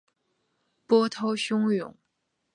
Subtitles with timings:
[0.87, 1.95] 波涛汹涌